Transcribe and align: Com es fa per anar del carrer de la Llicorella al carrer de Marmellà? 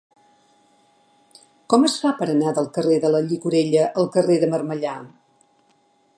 Com 1.73 1.85
es 1.89 1.97
fa 2.05 2.13
per 2.21 2.29
anar 2.35 2.55
del 2.61 2.71
carrer 2.79 2.99
de 3.05 3.13
la 3.17 3.23
Llicorella 3.29 3.85
al 4.05 4.13
carrer 4.17 4.43
de 4.47 4.53
Marmellà? 4.57 4.97